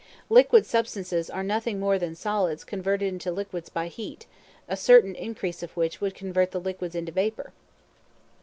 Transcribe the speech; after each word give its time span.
Liquid 0.31 0.65
substances 0.65 1.29
are 1.29 1.43
nothing 1.43 1.79
more 1.79 1.99
than 1.99 2.15
solids 2.15 2.63
converted 2.63 3.07
into 3.07 3.31
liquids 3.31 3.69
by 3.69 3.87
heat, 3.87 4.25
a 4.67 4.75
certain 4.75 5.13
increase 5.13 5.61
of 5.61 5.77
which 5.77 6.01
would 6.01 6.15
convert 6.15 6.49
the 6.49 6.59
liquids 6.59 6.95
into 6.95 7.11
vapor. 7.11 7.53